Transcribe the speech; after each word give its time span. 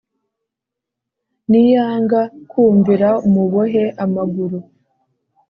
niyanga 1.49 2.21
kumvira 2.51 3.09
umubohe 3.27 3.83
amaguru. 4.03 4.57